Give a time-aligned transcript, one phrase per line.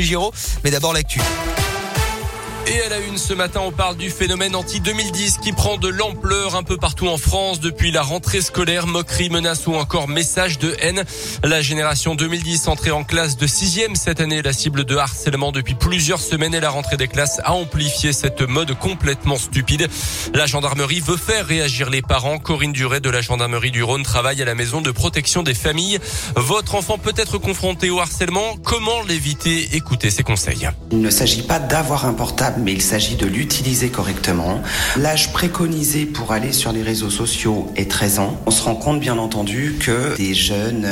[0.00, 0.32] Giro,
[0.64, 1.20] mais d'abord l'actu.
[2.64, 6.54] Et à la une ce matin, on parle du phénomène anti-2010 qui prend de l'ampleur
[6.54, 10.76] un peu partout en France depuis la rentrée scolaire, moqueries, menaces ou encore messages de
[10.78, 11.02] haine.
[11.42, 15.74] La génération 2010 entrée en classe de sixième cette année, la cible de harcèlement depuis
[15.74, 19.88] plusieurs semaines et la rentrée des classes a amplifié cette mode complètement stupide.
[20.32, 22.38] La gendarmerie veut faire réagir les parents.
[22.38, 25.98] Corinne Duret de la gendarmerie du Rhône travaille à la maison de protection des familles.
[26.36, 28.56] Votre enfant peut être confronté au harcèlement.
[28.62, 29.70] Comment l'éviter?
[29.72, 30.68] Écoutez ses conseils.
[30.92, 34.62] Il ne s'agit pas d'avoir un portable mais il s'agit de l'utiliser correctement.
[34.96, 38.40] L'âge préconisé pour aller sur les réseaux sociaux est 13 ans.
[38.46, 40.86] On se rend compte bien entendu que des jeunes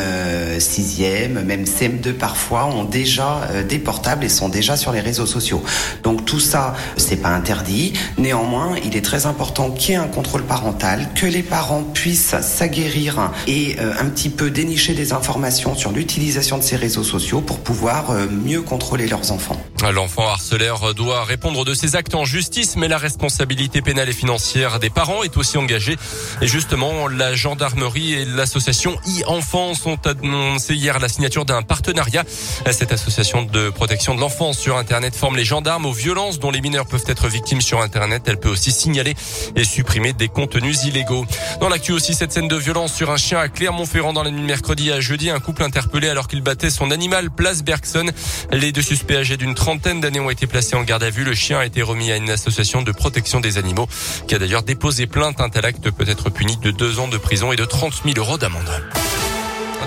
[0.58, 5.00] 6e, euh, même CM2 parfois, ont déjà euh, des portables et sont déjà sur les
[5.00, 5.62] réseaux sociaux.
[6.02, 7.92] Donc tout ça, c'est pas interdit.
[8.18, 12.34] Néanmoins, il est très important qu'il y ait un contrôle parental, que les parents puissent
[12.40, 17.40] s'aguerrir et euh, un petit peu dénicher des informations sur l'utilisation de ces réseaux sociaux
[17.40, 19.60] pour pouvoir mieux contrôler leurs enfants.
[19.82, 24.78] L'enfant harceleur doit répondre de ses actes en justice, mais la responsabilité pénale et financière
[24.78, 25.96] des parents est aussi engagée.
[26.42, 32.24] Et justement, la gendarmerie et l'association e-enfance ont annoncé hier la signature d'un partenariat.
[32.70, 36.60] Cette association de protection de l'enfance sur Internet forme les gendarmes aux violences dont les
[36.60, 38.24] mineurs peuvent être victimes sur Internet.
[38.26, 39.14] Elle peut aussi signaler
[39.56, 41.26] et supprimer des contenus illégaux.
[41.60, 44.42] Dans l'actu aussi, cette scène de violence sur un chien à Clermont-Ferrand dans la nuit
[44.42, 48.06] de mercredi à jeudi, un couple interpellé alors qu'il battait son animal place Bergson.
[48.52, 51.24] Les deux suspects âgés d'une d'années ont été placés en garde à vue.
[51.24, 53.88] Le chien a été remis à une association de protection des animaux
[54.26, 55.40] qui a d'ailleurs déposé plainte.
[55.40, 58.18] Un tel acte peut être puni de deux ans de prison et de 30 000
[58.18, 58.68] euros d'amende.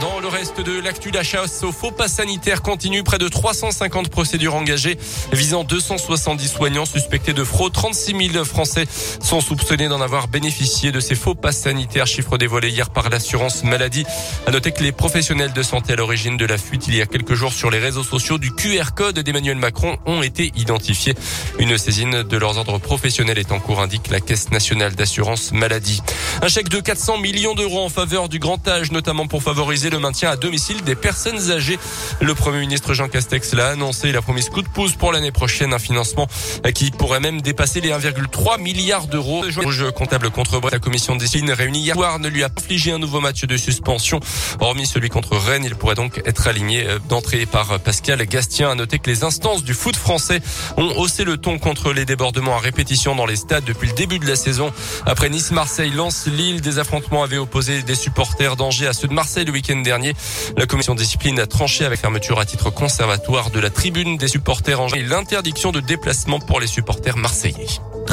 [0.01, 3.03] Dans le reste de l'actu, la chasse au faux pas sanitaire continue.
[3.03, 4.97] Près de 350 procédures engagées
[5.31, 7.73] visant 270 soignants suspectés de fraude.
[7.73, 8.85] 36 000 Français
[9.21, 12.07] sont soupçonnés d'en avoir bénéficié de ces faux pas sanitaires.
[12.07, 14.03] Chiffre dévoilé hier par l'assurance maladie.
[14.47, 17.05] À noter que les professionnels de santé à l'origine de la fuite il y a
[17.05, 21.13] quelques jours sur les réseaux sociaux du QR code d'Emmanuel Macron ont été identifiés.
[21.59, 26.01] Une saisine de leurs ordres professionnels est en cours, indique la Caisse nationale d'assurance maladie.
[26.41, 29.99] Un chèque de 400 millions d'euros en faveur du grand âge, notamment pour favoriser le
[29.99, 31.79] maintien à domicile des personnes âgées.
[32.21, 34.09] Le Premier ministre Jean Castex l'a annoncé.
[34.09, 36.27] Il a promis ce coup de pouce pour l'année prochaine, un financement
[36.73, 39.43] qui pourrait même dépasser les 1,3 milliards d'euros.
[39.43, 42.49] Le jeu comptable contre Brest, la commission de discipline réunie hier soir ne lui a
[42.55, 44.19] infligé un nouveau match de suspension.
[44.59, 48.71] Hormis celui contre Rennes, il pourrait donc être aligné euh, d'entrée par Pascal Gastien.
[48.71, 50.41] A noter que les instances du foot français
[50.77, 54.19] ont haussé le ton contre les débordements à répétition dans les stades depuis le début
[54.19, 54.71] de la saison.
[55.05, 59.13] Après Nice, Marseille, Lens, Lille, des affrontements avaient opposé des supporters d'Angers à ceux de
[59.13, 60.13] Marseille le week-end dernier.
[60.57, 64.79] La commission discipline a tranché avec fermeture à titre conservatoire de la tribune des supporters
[64.79, 67.65] en et l'interdiction de déplacement pour les supporters marseillais.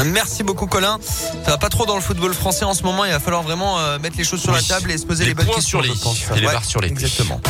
[0.06, 0.98] Merci beaucoup Colin.
[1.44, 3.04] Ça va pas trop dans le football français en ce moment.
[3.04, 5.34] Il va falloir vraiment euh, mettre les choses sur la table et se poser les,
[5.34, 5.82] bonnes questions.
[5.82, 7.40] Sur les, et les barres sur les Exactement.